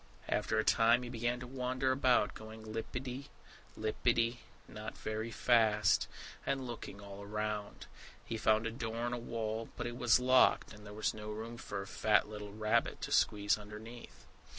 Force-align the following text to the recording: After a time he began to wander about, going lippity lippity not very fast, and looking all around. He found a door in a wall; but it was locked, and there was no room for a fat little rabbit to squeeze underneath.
After 0.27 0.57
a 0.57 0.63
time 0.63 1.03
he 1.03 1.09
began 1.09 1.39
to 1.41 1.45
wander 1.45 1.91
about, 1.91 2.33
going 2.33 2.63
lippity 2.63 3.29
lippity 3.77 4.39
not 4.67 4.97
very 4.97 5.29
fast, 5.29 6.07
and 6.43 6.65
looking 6.65 6.99
all 6.99 7.21
around. 7.21 7.85
He 8.25 8.35
found 8.35 8.65
a 8.65 8.71
door 8.71 9.05
in 9.05 9.13
a 9.13 9.19
wall; 9.19 9.69
but 9.77 9.85
it 9.85 9.97
was 9.97 10.19
locked, 10.19 10.73
and 10.73 10.87
there 10.87 10.93
was 10.95 11.13
no 11.13 11.29
room 11.29 11.55
for 11.55 11.83
a 11.83 11.85
fat 11.85 12.27
little 12.27 12.51
rabbit 12.51 12.99
to 13.01 13.11
squeeze 13.11 13.59
underneath. 13.59 14.25